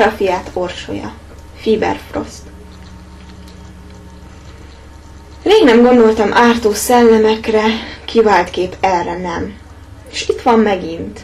[0.00, 1.12] Karafiát orsolya.
[1.56, 2.42] Fieberfrost.
[5.42, 7.64] Rég nem gondoltam ártó szellemekre,
[8.04, 9.54] kivált kép erre nem.
[10.10, 11.20] És itt van megint.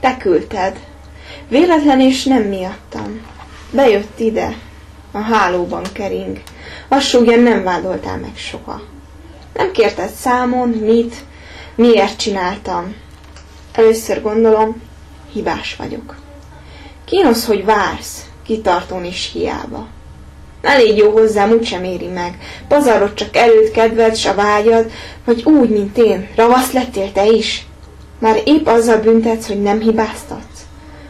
[0.00, 0.78] Te küldted.
[1.48, 3.20] Véletlen és nem miattam.
[3.70, 4.56] Bejött ide.
[5.12, 6.42] A hálóban kering.
[7.00, 8.80] Súgja, nem vádoltál meg soha.
[9.52, 11.14] Nem kérted számon, mit,
[11.74, 12.94] miért csináltam.
[13.72, 14.82] Először gondolom,
[15.32, 16.24] hibás vagyok.
[17.06, 19.86] Kínosz, hogy vársz, kitartón is hiába.
[20.62, 22.38] Elég jó hozzám, úgysem éri meg.
[22.68, 24.90] Pazarod csak előtt kedved, s a vágyad,
[25.24, 26.28] vagy úgy, mint én.
[26.36, 27.66] Ravasz lettél te is.
[28.18, 30.66] Már épp azzal büntetsz, hogy nem hibáztatsz.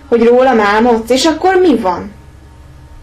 [0.09, 2.13] Hogy rólam álmodsz, és akkor mi van?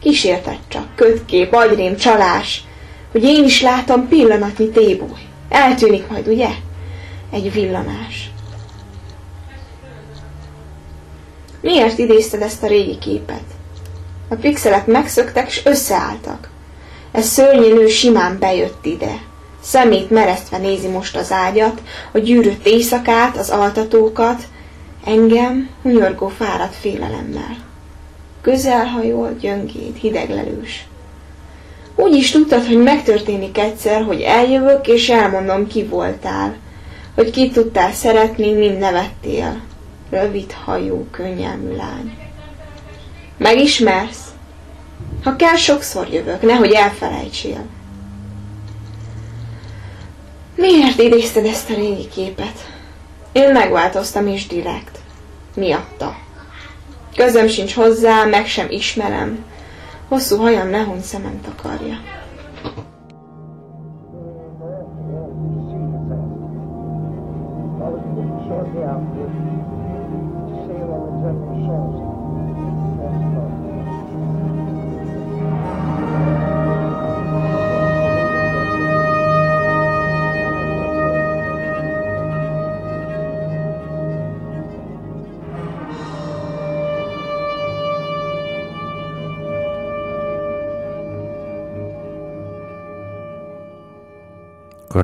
[0.02, 2.64] Kísérted csak, kötkép, agyrém, csalás.
[3.12, 5.22] Hogy én is látom pillanatnyi téboly.
[5.50, 6.50] Eltűnik majd, ugye?
[7.32, 8.33] Egy villanás.
[11.64, 13.44] Miért idézted ezt a régi képet?
[14.30, 16.50] A pixelek megszöktek, és összeálltak.
[17.12, 19.22] Ez szörnyű nő simán bejött ide.
[19.62, 24.44] Szemét meresztve nézi most az ágyat, a gyűrött éjszakát, az altatókat,
[25.06, 27.58] engem hunyorgó fáradt félelemmel.
[28.42, 30.88] Közelhajol, gyöngéd, hideglelős.
[31.96, 36.56] Úgy is tudtad, hogy megtörténik egyszer, hogy eljövök, és elmondom, ki voltál.
[37.16, 39.62] Hogy ki tudtál szeretni, mind nevettél.
[40.14, 42.18] Rövid hajú, könnyelmű lány.
[43.38, 44.28] Megismersz?
[45.24, 47.66] Ha kell, sokszor jövök, nehogy elfelejtsél.
[50.56, 52.72] Miért idézted ezt a régi képet?
[53.32, 55.00] Én megváltoztam is direkt.
[55.56, 56.16] Miatta.
[57.16, 59.46] Közöm sincs hozzá, meg sem ismerem.
[60.08, 62.00] Hosszú hajam nehon szemem takarja.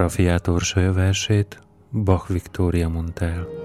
[0.10, 1.60] Karafiát Orsolya versét
[1.92, 3.59] Bach Viktória mondta el.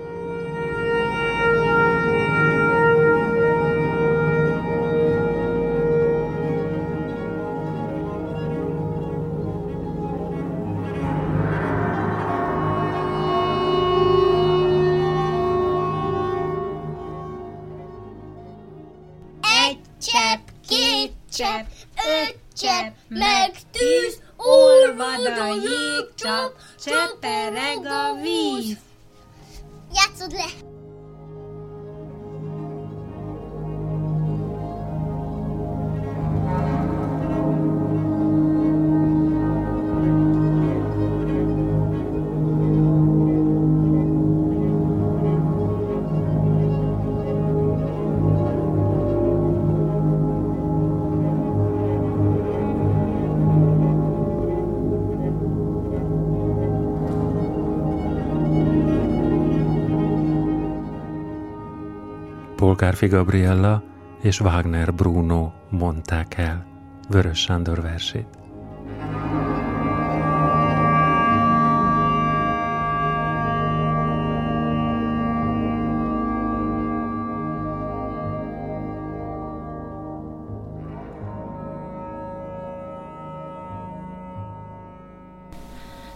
[62.94, 63.82] Polgárfi Gabriella
[64.22, 66.66] és Wagner Bruno mondták el
[67.08, 68.26] Vörös Sándor versét.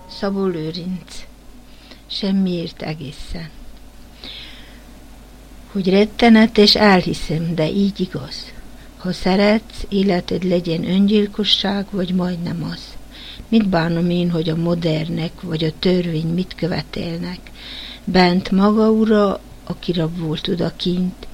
[0.06, 1.26] Szabó Lőrinc.
[2.06, 3.50] Semmiért egészen.
[5.72, 8.52] Hogy rettenet, és elhiszem, de így igaz.
[8.96, 12.80] Ha szeretsz, életed legyen öngyilkosság, vagy majdnem az.
[13.48, 17.38] Mit bánom én, hogy a modernek, vagy a törvény mit követelnek?
[18.04, 21.26] Bent maga ura, aki rab volt odakint,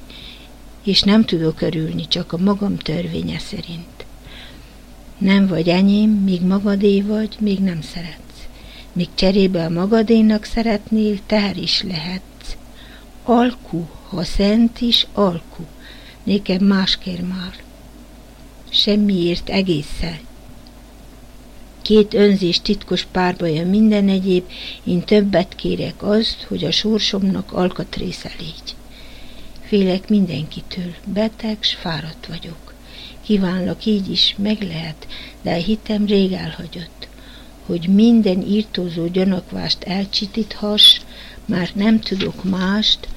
[0.84, 4.06] és nem tudok örülni, csak a magam törvénye szerint.
[5.18, 8.46] Nem vagy enyém, míg magadé vagy, még nem szeretsz.
[8.92, 12.56] Míg cserébe a magadénak szeretnél, teher is lehetsz.
[13.24, 15.62] Alku, ha szent is, alku.
[16.24, 17.54] Nékem más kér már.
[18.70, 20.18] Semmiért egészen.
[21.82, 24.44] Két önzés titkos párbaja minden egyéb,
[24.84, 28.74] én többet kérek azt, hogy a sorsomnak alkatrésze légy.
[29.60, 32.74] Félek mindenkitől, beteg, s fáradt vagyok.
[33.22, 35.06] Kívánlak így is, meg lehet,
[35.42, 37.08] de hitem rég elhagyott.
[37.66, 41.00] Hogy minden írtózó gyanakvást elcsitíthass,
[41.44, 43.08] már nem tudok mást,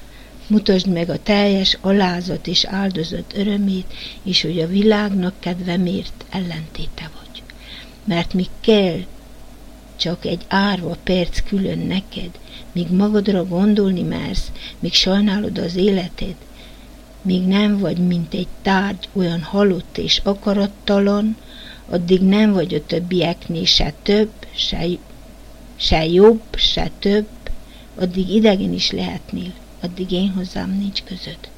[0.48, 3.92] Mutasd meg a teljes alázat és áldozat örömét,
[4.22, 7.42] és hogy a világnak kedve miért ellentéte vagy.
[8.04, 8.98] Mert mi kell
[9.96, 12.30] csak egy árva perc külön neked,
[12.72, 16.34] míg magadra gondolni mersz, míg sajnálod az életed,
[17.22, 21.36] míg nem vagy, mint egy tárgy, olyan halott és akarattalan,
[21.88, 24.86] addig nem vagy a többieknél se több, se,
[25.76, 27.28] se jobb, se több,
[27.94, 31.48] addig idegen is lehetnél, addig én hozzám nincs között.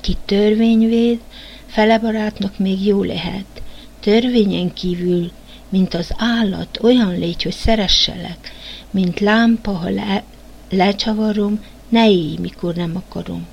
[0.00, 1.20] Ki törvényvéd,
[1.66, 3.62] fele barátnak még jó lehet,
[4.00, 5.30] törvényen kívül,
[5.68, 8.52] mint az állat, olyan légy, hogy szeresselek,
[8.90, 10.24] mint lámpa, ha le,
[10.70, 13.46] lecsavarom, ne élj, mikor nem akarom.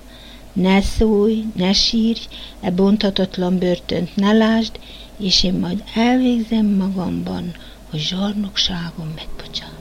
[0.54, 2.22] Ne szólj, ne sírj,
[2.62, 4.80] e bontatatlan börtönt ne lásd,
[5.18, 7.56] és én majd elvégzem magamban,
[7.90, 9.81] hogy zsarnokságom megbocsát.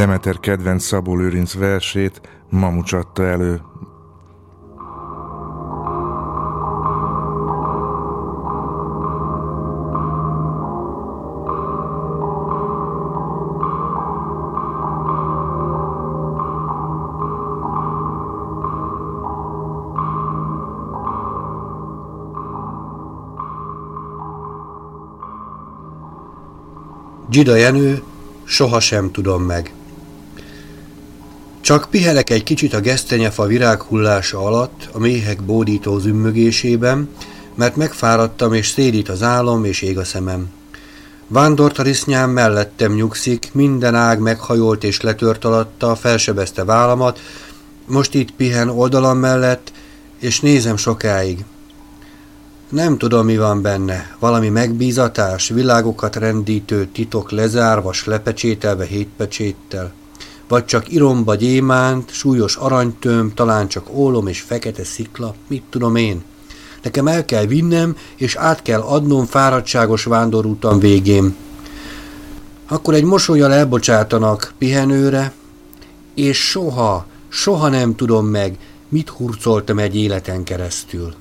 [0.00, 3.60] Demeter kedvenc Szabó Lőrinc versét Mamucs elő.
[27.28, 28.02] Gida Jenő,
[28.44, 29.79] sohasem tudom meg.
[31.70, 37.08] Csak pihenek egy kicsit a gesztenyefa virághullása alatt, a méhek bódító zümmögésében,
[37.54, 40.50] mert megfáradtam, és szédít az álom, és ég a szemem.
[41.26, 47.20] Vándortarisznyám mellettem nyugszik, minden ág meghajolt és letört alatta, felsebezte vállamat,
[47.86, 49.72] most itt pihen oldalam mellett,
[50.18, 51.44] és nézem sokáig.
[52.68, 54.16] Nem tudom, mi van benne.
[54.18, 59.92] Valami megbízatás, világokat rendítő titok lezárva, lepecsételve hétpecséttel
[60.50, 66.22] vagy csak iromba gyémánt, súlyos aranytöm, talán csak ólom és fekete szikla, mit tudom én.
[66.82, 71.34] Nekem el kell vinnem, és át kell adnom fáradtságos vándorútam végén.
[72.68, 75.32] Akkor egy mosolyjal elbocsátanak pihenőre,
[76.14, 78.58] és soha, soha nem tudom meg,
[78.88, 81.14] mit hurcoltam egy életen keresztül.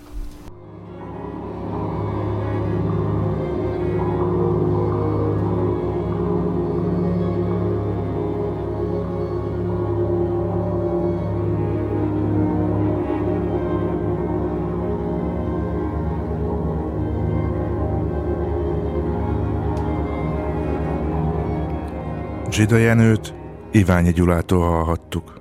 [22.52, 23.34] Zsida Jenőt
[23.72, 25.39] Iványi Gyulától hallhattuk.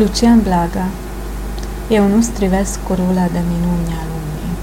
[0.00, 0.86] Lucian Blaga
[1.88, 4.56] Eu nu strivesc corula de minuni a lumii.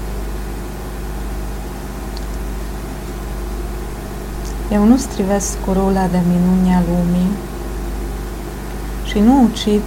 [4.72, 7.30] Eu nu strivesc corula de minuni a lumii
[9.04, 9.82] și nu ucid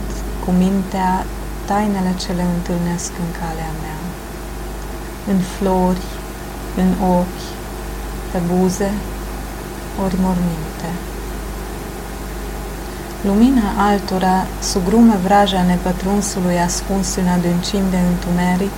[0.45, 1.25] cu mintea
[1.65, 3.99] tainele ce le întâlnesc în calea mea,
[5.33, 6.07] în flori,
[6.75, 7.45] în ochi,
[8.31, 8.91] pe buze,
[10.03, 10.89] ori morminte.
[13.25, 18.77] Lumina altora sugrume vraja nepătrunsului ascuns în adâncimi de întuneric,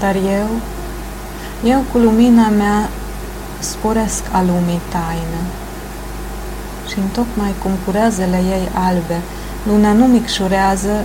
[0.00, 0.48] dar eu,
[1.64, 2.88] eu cu lumina mea
[3.58, 5.42] sporesc a lumii taină.
[6.88, 9.20] Și tocmai cum cureazele ei albe,
[9.66, 11.04] luna nu micșurează,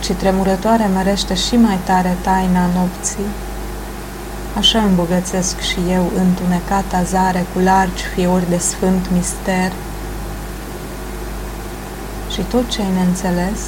[0.00, 3.30] ci tremurătoare mărește și mai tare taina nopții,
[4.58, 9.72] așa îmbogățesc și eu întunecata zare cu largi fiori de sfânt mister,
[12.36, 13.60] și tot ce ai neînțeles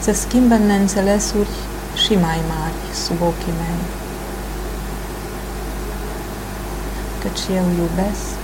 [0.00, 1.48] se schimbă în neînțelesuri
[1.94, 3.84] și mai mari sub ochii mei.
[7.22, 8.40] Căci eu iubesc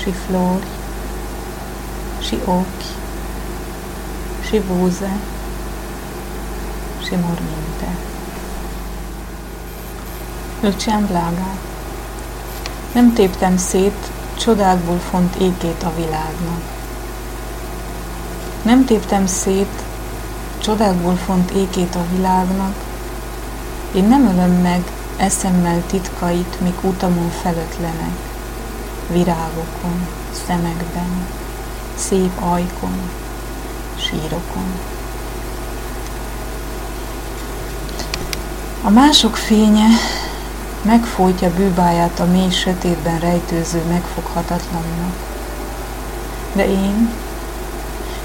[0.00, 0.70] și flori,
[2.26, 2.88] și ochi,
[4.46, 5.10] și buze,
[7.02, 7.88] și morminte.
[10.60, 11.54] Lucian Blágá.
[12.92, 14.09] Nem téptem szét
[14.40, 16.62] csodákból font ékét a világnak.
[18.62, 19.82] Nem téptem szét
[20.58, 22.74] csodákból font ékét a világnak,
[23.94, 24.82] én nem ölöm meg
[25.16, 28.16] eszemmel titkait, mik utamon felötlenek,
[29.08, 30.06] virágokon,
[30.46, 31.26] szemekben,
[31.94, 33.10] szép ajkon,
[33.96, 34.72] sírokon.
[38.82, 39.86] A mások fénye
[40.82, 45.14] megfojtja bűbáját a mély sötétben rejtőző megfoghatatlannak.
[46.52, 47.10] De én,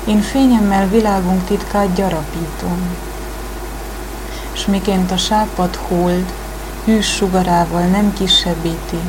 [0.05, 2.77] én fényemmel világunk titkát gyarapítom,
[4.51, 6.33] s miként a sápad hold
[6.85, 8.99] hűs sugarával nem kisebbíti,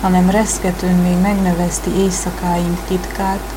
[0.00, 3.52] hanem reszketőn még megnöveszti éjszakáink titkát,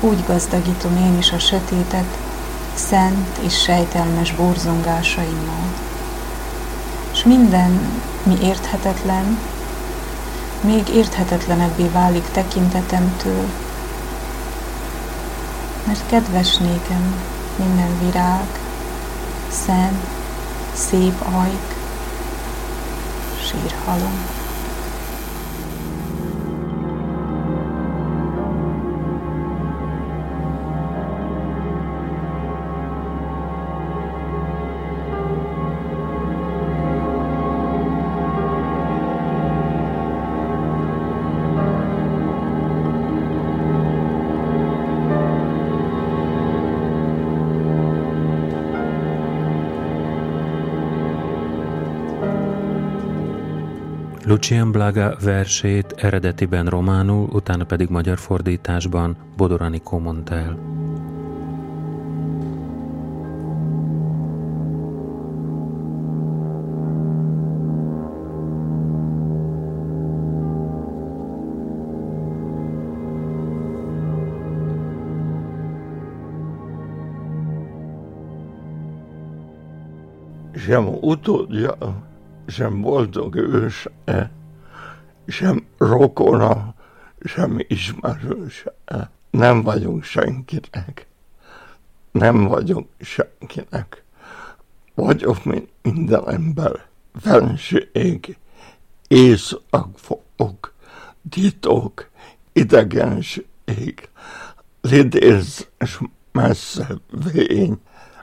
[0.00, 2.16] úgy gazdagítom én is a sötétet,
[2.74, 5.91] szent és sejtelmes borzongásaimmal.
[7.22, 9.38] És minden, mi érthetetlen,
[10.60, 13.46] még érthetetlenebbé válik tekintetemtől,
[15.86, 17.14] mert kedves nékem
[17.56, 18.46] minden virág,
[19.48, 20.06] szent,
[20.72, 21.74] szép ajk,
[23.40, 24.41] sírhalom.
[54.42, 60.58] Lucian Blaga versét eredetiben románul, utána pedig magyar fordításban Bodor Anikó mondta el.
[80.56, 81.76] sem utódja
[82.46, 83.90] sem boldog őse,
[85.26, 86.74] sem rokona,
[87.20, 88.74] sem ismerőse.
[89.30, 91.06] Nem vagyunk senkinek.
[92.10, 94.04] Nem vagyunk senkinek.
[94.94, 96.86] Vagyok, mint minden ember.
[97.20, 98.38] Felső ég,
[99.08, 100.74] éjszakfok,
[101.30, 102.10] titok,
[102.52, 104.08] idegenség,
[104.80, 106.00] lidérzés
[106.32, 106.86] messze
[107.32, 107.80] vény,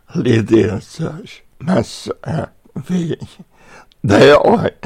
[0.08, 2.54] lidérzés messze
[2.88, 3.18] vény.
[4.02, 4.78] De jaj,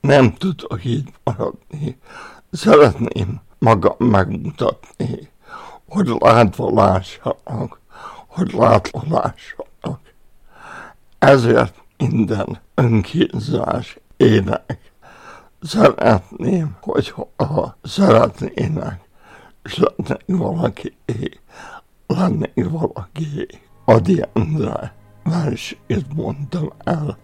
[0.00, 1.98] nem tudok így maradni.
[2.50, 5.30] Szeretném magam megmutatni,
[5.88, 7.80] hogy látva lássanak,
[8.26, 10.00] hogy látva lássanak.
[11.18, 14.92] Ezért minden önkínzás ének.
[15.62, 19.08] Szeretném, hogy ha szeretnének,
[19.62, 20.96] és lennék valaki,
[22.06, 23.46] lennék valaki.
[23.84, 27.18] Adi Endre versét mondtam el.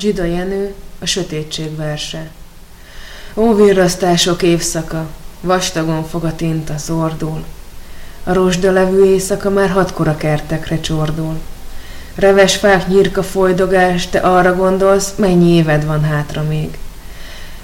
[0.00, 2.30] Gida Jenő, a sötétség verse.
[3.34, 5.06] Ó, virrasztások évszaka,
[5.40, 7.44] vastagon fog a tinta zordul.
[8.24, 11.38] A rozsda levő éjszaka már hatkor a kertekre csordul.
[12.14, 16.78] Reves fák nyírka folydogás, te arra gondolsz, mennyi éved van hátra még.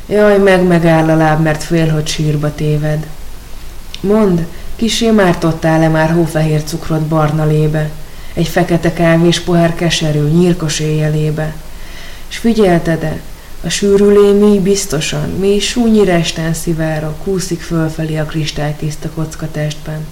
[0.06, 3.06] Jaj, meg megáll a láb, mert fél, hogy sírba téved.
[4.00, 7.90] Mond, kisé mártottál-e már hófehér cukrot barna lébe,
[8.34, 11.54] egy fekete kávés pohár keserű, nyírkos éjjelébe?
[12.28, 13.20] És figyelted-e,
[13.64, 20.06] a sűrülé mi biztosan, mi súnyi resten szivárok, kúszik fölfelé a kristálytiszta kocka testben.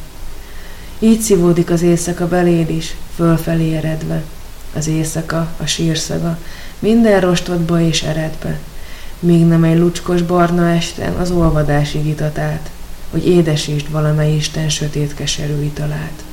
[0.99, 4.23] Így szívódik az éjszaka beléd is, fölfelé eredve.
[4.77, 6.39] Az éjszaka, a sírszaga,
[6.79, 8.59] minden rostodba és eredbe.
[9.19, 12.71] Míg nem egy lucskos barna esten az olvadásig itat át,
[13.11, 16.25] hogy édesítsd valamely Isten sötét keserű italát.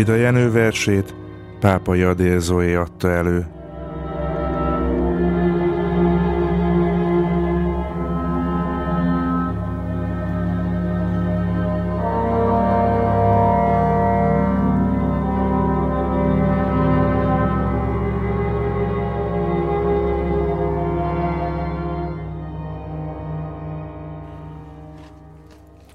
[0.00, 1.14] Zsida Jenő versét
[1.58, 3.46] Pápai Adél Zoé adta elő.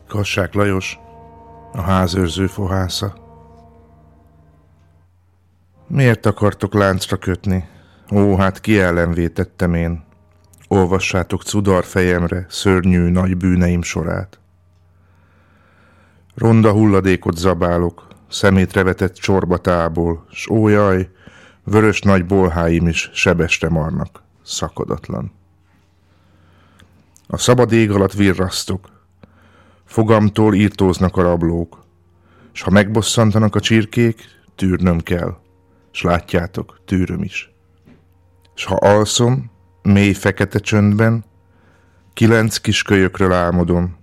[0.08, 1.00] Kassák Lajos,
[1.72, 3.25] a házőrző fohásza.
[5.96, 7.68] Miért akartok láncra kötni?
[8.12, 10.04] Ó, hát ki ellen vétettem én?
[10.68, 14.40] Olvassátok cudar fejemre szörnyű nagy bűneim sorát.
[16.34, 21.10] Ronda hulladékot zabálok, szemétre csorba tából, s ó jaj,
[21.64, 25.32] vörös nagy bolháim is sebeste marnak, szakadatlan.
[27.28, 28.90] A szabad ég alatt virrasztok,
[29.86, 31.84] Fogamtól írtóznak a rablók,
[32.52, 34.22] s ha megbosszantanak a csirkék,
[34.56, 35.44] tűrnöm kell,
[35.96, 37.52] s látjátok, tűröm is.
[38.54, 41.26] S ha alszom, mély fekete csöndben,
[42.14, 43.98] kilenc kis kölyökről álmodom.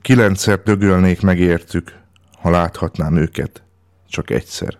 [0.00, 1.98] Kilencszer dögölnék meg értük,
[2.38, 3.62] ha láthatnám őket,
[4.08, 4.78] csak egyszer.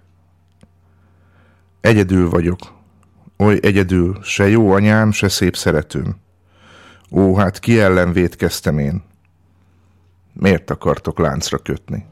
[1.81, 2.59] Egyedül vagyok,
[3.39, 6.17] oly egyedül, se jó anyám, se szép szeretőm.
[7.11, 9.03] Ó, hát ki ellen vétkeztem én?
[10.33, 12.07] Miért akartok láncra kötni?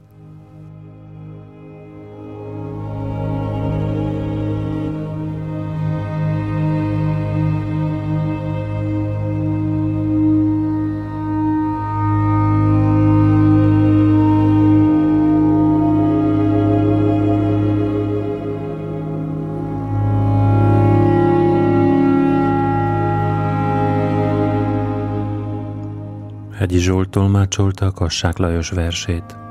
[27.17, 29.46] Tolmácsolta Kassák Lajos versét.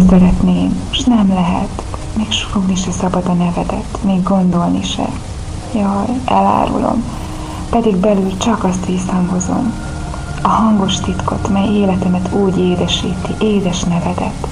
[0.00, 1.82] Kiáltani szeretném, s nem lehet.
[2.16, 5.08] Még súgni se szabad a nevedet, még gondolni se.
[5.74, 7.04] Jaj, elárulom,
[7.70, 9.72] pedig belül csak azt visszhangozom.
[10.42, 14.46] A hangos titkot, mely életemet úgy édesíti, édes nevedet.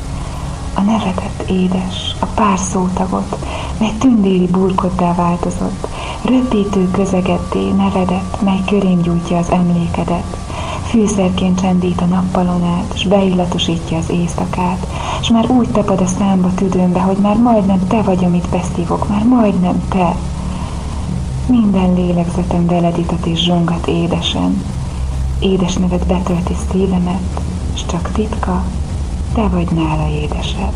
[0.75, 3.37] A nevedet édes, a pár szótagot,
[3.79, 5.87] mely tündéri burkoddá változott,
[6.25, 10.48] röpítő közegedé nevedet, mely körém gyújtja az emlékedet
[10.89, 14.87] fűszerként csendít a nappalon át, s beillatosítja az éjszakát,
[15.23, 19.25] s már úgy tapad a számba tüdőmbe, hogy már majdnem te vagy, amit beszívok, már
[19.25, 20.17] majdnem te.
[21.47, 24.65] Minden lélegzetem veleditat és zsongat édesen.
[25.39, 27.41] Édes nevet betölti szívemet,
[27.75, 28.63] s csak titka,
[29.35, 30.73] te vagy nála édesebb.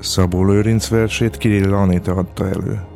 [0.00, 2.95] Szabó Lőrinc versét Kirill Anita adta elő.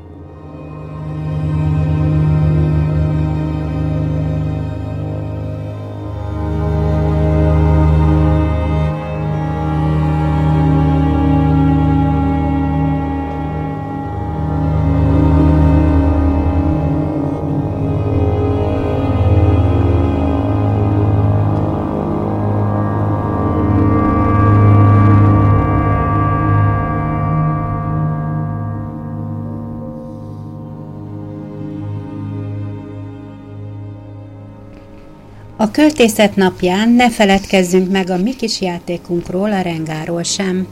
[36.01, 40.69] Költészet napján ne feledkezzünk meg a mi kis játékunkról, a rengáról sem.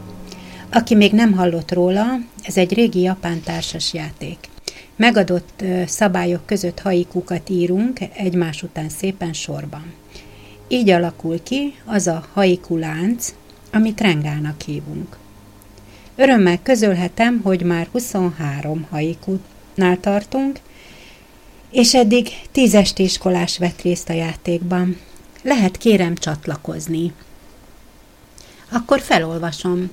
[0.73, 2.05] Aki még nem hallott róla,
[2.43, 4.38] ez egy régi japán társas játék.
[4.97, 9.93] Megadott szabályok között haikukat írunk egymás után szépen sorban.
[10.69, 13.35] Így alakul ki az a haiku lánc,
[13.73, 15.17] amit rengának hívunk.
[16.17, 20.59] Örömmel közölhetem, hogy már 23 haikutnál tartunk,
[21.71, 24.97] és eddig tíz iskolás vett részt a játékban.
[25.42, 27.12] Lehet kérem csatlakozni.
[28.68, 29.90] Akkor felolvasom,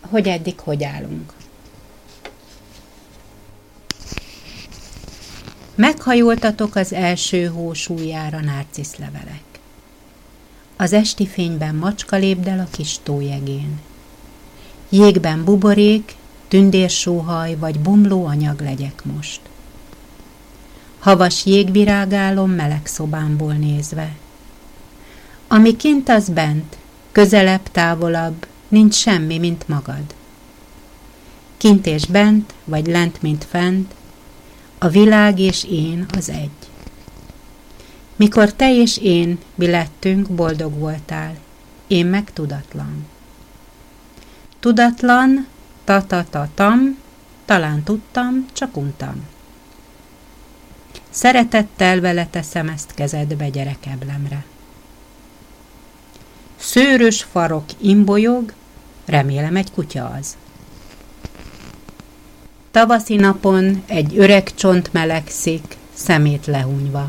[0.00, 1.32] hogy eddig hogy állunk.
[5.74, 9.42] Meghajoltatok az első hó súlyára nárciszlevelek.
[10.76, 13.80] Az esti fényben macska lépdel a kis tójegén.
[14.88, 16.14] Jégben buborék,
[16.48, 19.40] tündérsóhaj vagy bomló anyag legyek most.
[20.98, 24.16] Havas jégvirágálom meleg szobámból nézve.
[25.54, 26.76] Ami kint az bent,
[27.12, 30.14] közelebb, távolabb, nincs semmi, mint magad.
[31.56, 33.94] Kint és bent, vagy lent, mint fent,
[34.78, 36.50] a világ és én az egy.
[38.16, 41.36] Mikor te és én mi lettünk, boldog voltál,
[41.86, 43.06] én meg tudatlan.
[44.60, 45.46] Tudatlan,
[45.84, 46.98] ta-ta-ta-tam,
[47.44, 49.26] talán tudtam, csak untam.
[51.10, 54.44] Szeretettel vele teszem ezt kezedbe gyerekeblemre.
[56.74, 58.52] Szőrös farok imbolyog,
[59.04, 60.36] remélem egy kutya az.
[62.70, 67.08] Tavaszi napon egy öreg csont melegszik, szemét lehúnyva.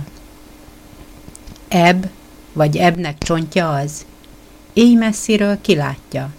[1.68, 2.10] Ebb,
[2.54, 4.06] vagy ebnek csontja az,
[4.74, 6.30] éj messziről kilátja.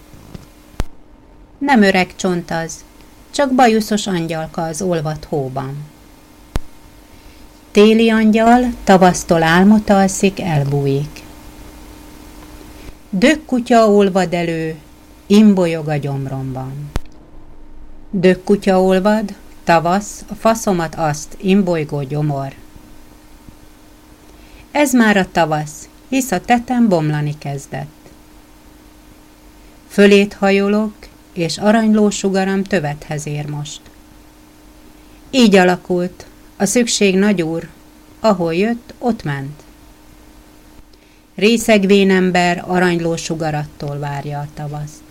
[1.57, 2.83] Nem öreg csont az,
[3.31, 5.77] csak bajuszos angyalka az olvat hóban.
[7.71, 11.25] Téli angyal tavasztól álmot alszik, elbújik.
[13.19, 14.75] Dög kutya olvad elő,
[15.27, 16.91] imbolyog a gyomromban.
[18.09, 22.53] Dög kutya olvad, tavasz, a faszomat azt, imbolygó gyomor.
[24.71, 28.09] Ez már a tavasz, hisz a tetem bomlani kezdett.
[29.87, 30.93] Fölét hajolok,
[31.33, 33.81] és aranyló sugaram tövethez ér most.
[35.29, 36.25] Így alakult,
[36.57, 37.67] a szükség nagyúr,
[38.19, 39.65] ahol jött, ott ment.
[41.37, 45.03] Részegvén ember aranyló sugarattól várja a tavaszt.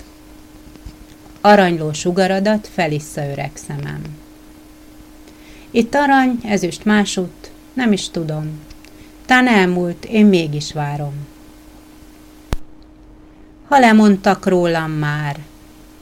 [1.40, 4.02] Aranyló sugaradat felissza öreg szemem.
[5.70, 8.60] Itt arany, ezüst másút, nem is tudom.
[9.26, 11.14] Tán elmúlt, én mégis várom.
[13.68, 15.38] Ha lemondtak rólam már,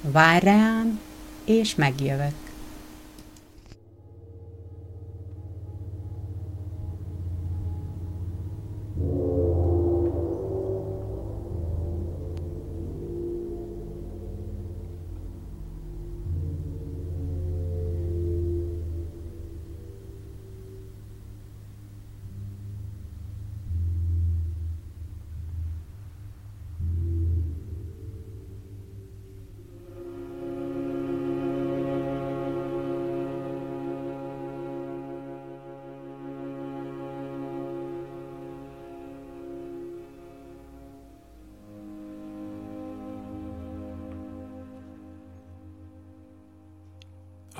[0.00, 1.00] várj rám,
[1.44, 2.43] és megjövök.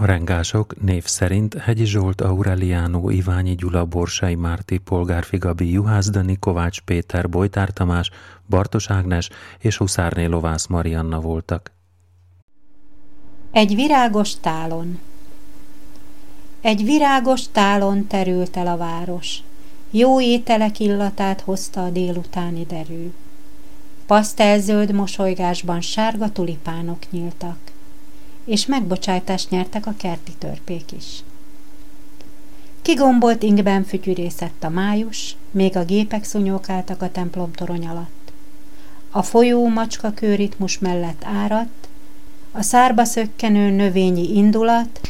[0.05, 6.81] Rengások név szerint Hegyi Zsolt, Aureliano, Iványi Gyula, Borsai Márti, Polgárfi Gabi, Juhász Dani, Kovács
[6.81, 8.11] Péter, Bojtár Tamás,
[8.49, 11.73] Bartos Ágnes és Huszárné Lovász Marianna voltak.
[13.51, 14.99] Egy virágos tálon
[16.61, 19.43] Egy virágos tálon terült el a város.
[19.91, 23.13] Jó ételek illatát hozta a délutáni derű.
[24.07, 27.73] Pasztelzöld mosolygásban sárga tulipánok nyíltak
[28.45, 31.23] és megbocsájtást nyertek a kerti törpék is.
[32.83, 38.33] Kigombolt ingben fütyűrészett a május, még a gépek szunyókáltak a templom torony alatt.
[39.11, 41.89] A folyó macska kőritmus mellett áradt,
[42.53, 45.01] a szárba szökkenő növényi indulat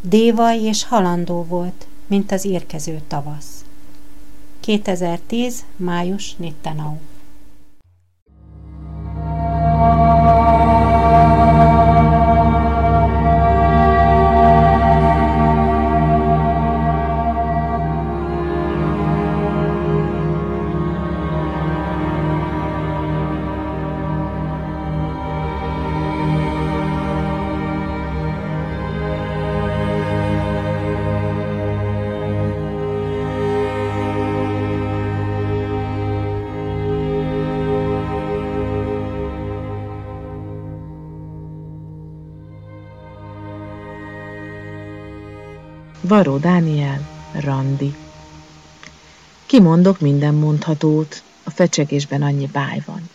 [0.00, 3.64] dévaj és halandó volt, mint az érkező tavasz.
[4.60, 5.64] 2010.
[5.76, 6.96] május Nittenau
[46.08, 47.96] Varó Dániel, Randi.
[49.46, 53.10] Kimondok minden mondhatót, a fecsegésben annyi báj van.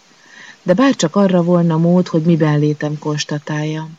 [0.63, 3.97] De bárcsak arra volna mód, hogy miben létem konstatáljam,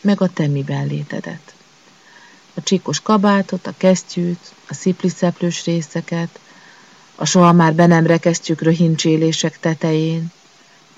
[0.00, 1.54] meg a te miben létedet.
[2.54, 6.38] A csíkos kabátot, a kesztyűt, a szipliszeplős részeket,
[7.14, 10.32] a soha már be nem rekesztjük röhincsélések tetején,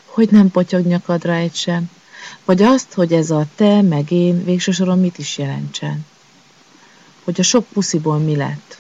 [0.05, 1.91] hogy nem potyog nyakadra egy sem,
[2.45, 6.05] vagy azt, hogy ez a te meg én végső soron mit is jelentsen
[7.25, 8.79] hogy a sok pusziból mi lett,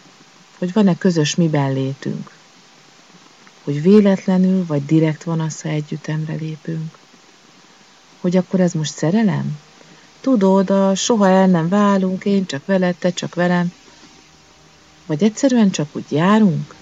[0.58, 2.30] hogy van-e közös miben létünk,
[3.64, 6.98] hogy véletlenül vagy direkt van az, ha együttemre lépünk.
[8.20, 9.58] Hogy akkor ez most szerelem?
[10.20, 13.72] Tudod, a soha el nem válunk, én csak veled, te csak velem.
[15.06, 16.74] Vagy egyszerűen csak úgy járunk?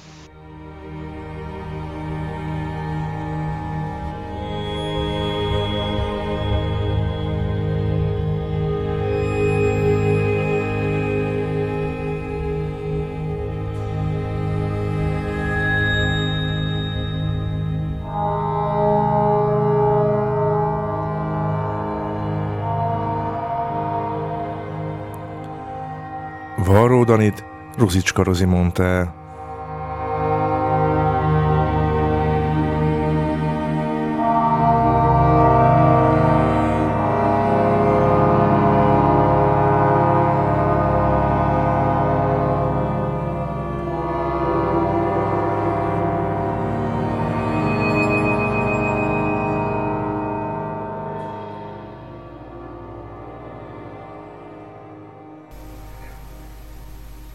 [27.05, 27.45] Danit
[27.79, 29.22] Ruzicska Rozi mondta el.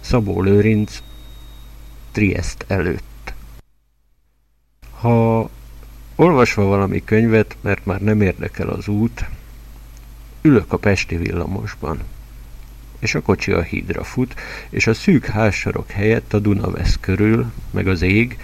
[0.07, 1.01] Szabó Lőrinc
[2.11, 3.33] Triest előtt.
[4.91, 5.49] Ha
[6.15, 9.25] olvasva valami könyvet, mert már nem érdekel az út,
[10.41, 11.99] ülök a Pesti villamosban,
[12.99, 14.35] és a kocsi a hídra fut,
[14.69, 18.37] és a szűk házsarok helyett a Duna vesz körül, meg az ég,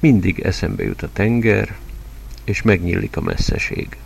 [0.00, 1.76] mindig eszembe jut a tenger,
[2.44, 3.96] és megnyílik a messzeség.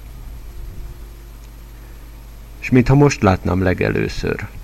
[2.61, 4.46] És mintha most látnám legelőször–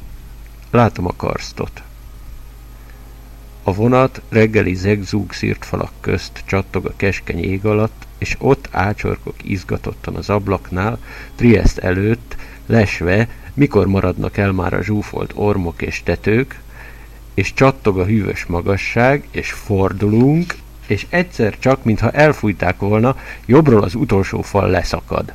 [0.77, 1.83] Látom a karstot.
[3.63, 9.35] A vonat reggeli zegzúg szírt falak közt csattog a keskeny ég alatt, és ott ácsorkok
[9.43, 10.99] izgatottan az ablaknál,
[11.35, 12.37] Triest előtt,
[12.67, 16.61] lesve, mikor maradnak el már a zsúfolt ormok és tetők,
[17.35, 20.55] és csattog a hűvös magasság, és fordulunk,
[20.87, 25.33] és egyszer csak, mintha elfújták volna, jobbról az utolsó fal leszakad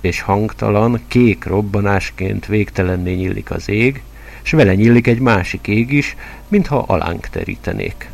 [0.00, 4.02] és hangtalan, kék robbanásként végtelenné nyílik az ég,
[4.42, 6.16] s vele nyílik egy másik ég is,
[6.48, 8.10] mintha alánk terítenék.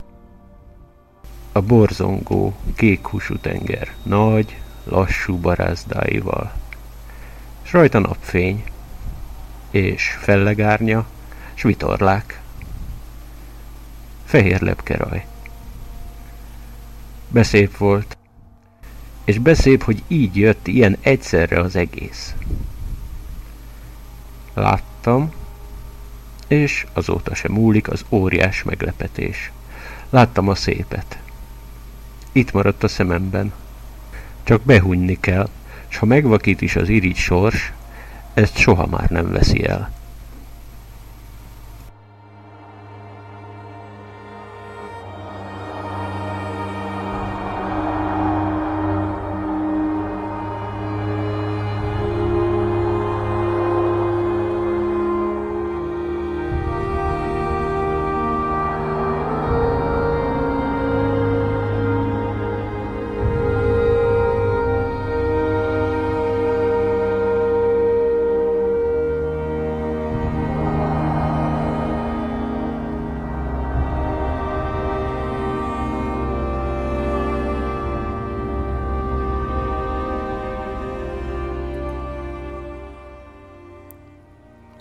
[1.53, 6.53] A borzongó, kék húsú tenger, nagy, lassú barázdáival,
[7.63, 8.65] s rajta napfény,
[9.71, 11.07] és fellegárnya,
[11.55, 12.41] s vitorlák.
[14.25, 15.27] Fehér lepkeraj.
[17.29, 18.17] Beszép volt,
[19.25, 22.35] és beszép, hogy így jött ilyen egyszerre az egész.
[24.55, 25.33] Láttam,
[26.49, 29.51] és azóta sem múlik az óriás meglepetés.
[30.11, 31.19] Láttam a szépet.
[32.33, 33.53] Itt maradt a szememben.
[34.43, 35.49] Csak behunyni kell,
[35.89, 37.73] s ha megvakít is az irigy sors,
[38.35, 39.91] ezt soha már nem veszi el.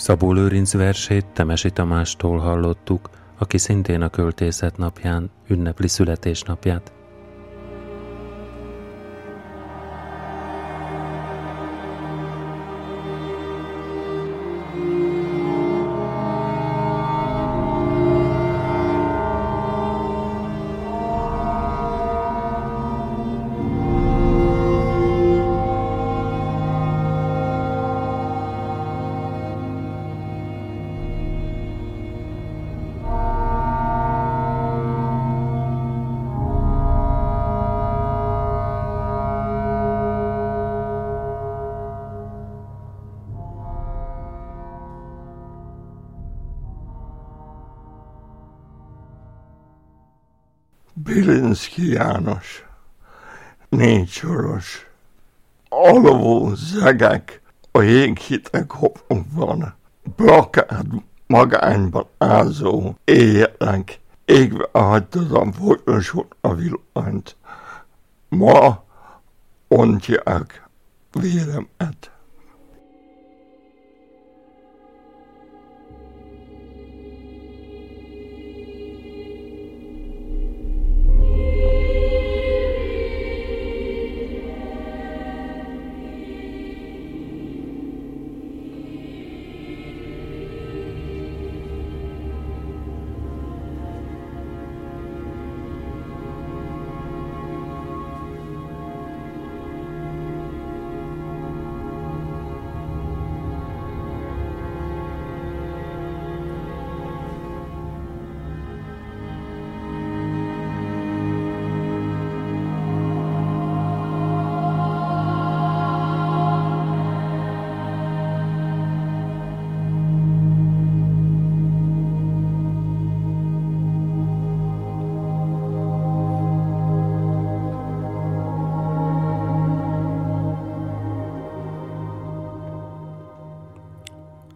[0.03, 6.93] Szabó Lőrinc versét Temesi Tamástól hallottuk, aki szintén a költészet napján ünnepli születésnapját.
[51.03, 52.65] Bilinszki János,
[53.69, 54.87] négy soros,
[55.69, 59.75] alavó zegek a jéghitek homokban,
[60.15, 60.85] plakád
[61.27, 67.35] magányban ázó éjjelek, égve hagytad a folyosón a villanyt.
[68.29, 68.83] Ma
[69.67, 70.69] ontják
[71.11, 72.11] véremet.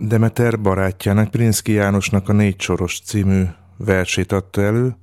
[0.08, 3.44] Demeter barátjának, Prinszki Jánosnak a Négy Soros című
[3.78, 4.96] versét adta elő,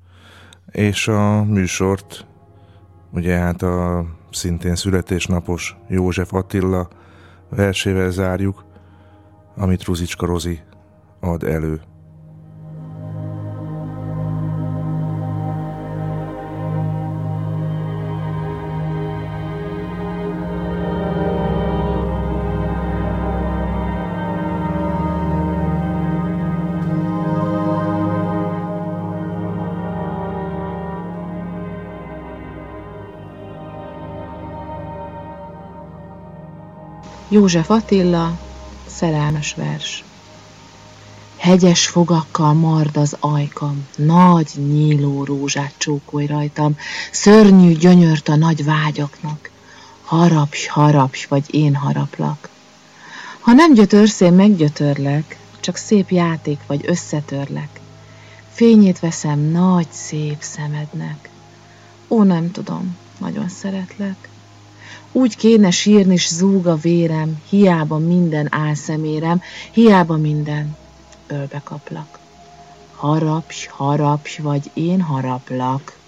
[0.70, 2.26] és a műsort,
[3.10, 6.88] ugye hát a szintén születésnapos József Attila
[7.48, 8.64] versével zárjuk,
[9.56, 10.60] amit Ruzicska Rozi
[11.20, 11.80] ad elő.
[37.34, 38.38] József Attila,
[38.86, 40.04] szerelmes vers.
[41.36, 46.76] Hegyes fogakkal mard az ajkam, nagy nyíló rózsát csókolj rajtam,
[47.10, 49.50] szörnyű gyönyört a nagy vágyaknak.
[50.04, 52.48] Harapj, harapj, vagy én haraplak.
[53.40, 57.80] Ha nem gyötörsz, én meggyötörlek, csak szép játék vagy összetörlek.
[58.50, 61.28] Fényét veszem nagy, szép szemednek.
[62.08, 64.28] Ó, nem tudom, nagyon szeretlek.
[65.16, 69.40] Úgy kéne sírni, s zúg a vérem, hiába minden álszemérem,
[69.72, 70.76] hiába minden
[71.26, 72.18] ölbe kaplak.
[72.96, 76.03] Harapj, harapj, vagy én haraplak.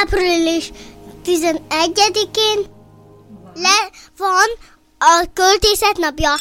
[0.00, 0.70] Április
[1.24, 2.66] 11-én
[3.54, 4.48] le van
[4.98, 6.34] a költészet napja.